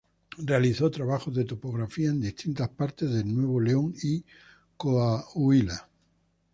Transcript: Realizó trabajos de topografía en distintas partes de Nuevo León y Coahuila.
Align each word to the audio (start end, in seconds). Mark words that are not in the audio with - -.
Realizó 0.39 0.89
trabajos 0.89 1.35
de 1.35 1.45
topografía 1.45 2.09
en 2.09 2.21
distintas 2.21 2.69
partes 2.69 3.11
de 3.13 3.23
Nuevo 3.23 3.59
León 3.59 3.93
y 4.01 4.25
Coahuila. 4.75 5.87